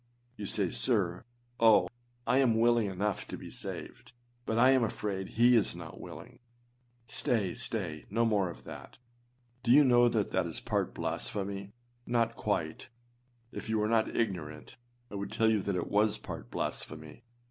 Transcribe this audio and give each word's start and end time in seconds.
You 0.35 0.47
say, 0.47 0.69
âSir, 0.69 1.25
oh! 1.59 1.87
I 2.25 2.39
am 2.39 2.59
willing 2.59 2.87
enough 2.87 3.27
to 3.27 3.37
be 3.37 3.51
saved, 3.51 4.13
but 4.47 4.57
I 4.57 4.71
am 4.71 4.83
afraid 4.83 5.27
he 5.27 5.55
is 5.55 5.75
not 5.75 6.01
willing.â 6.01 6.39
Stay! 7.05 7.53
stay! 7.53 8.07
no 8.09 8.25
more 8.25 8.49
of 8.49 8.63
that! 8.63 8.97
Do 9.61 9.69
you 9.69 9.83
know 9.83 10.09
that 10.09 10.33
is 10.47 10.59
part 10.59 10.95
blasphemy 10.95 11.61
â 11.65 11.71
not 12.07 12.35
quite. 12.35 12.89
If 13.51 13.69
you 13.69 13.77
were 13.77 13.87
not 13.87 14.15
ignorant, 14.15 14.75
I 15.11 15.13
would 15.17 15.31
tell 15.31 15.51
you 15.51 15.61
that 15.61 15.75
it 15.75 15.85
was 15.85 16.17
part 16.17 16.49
blasphemy. 16.49 17.23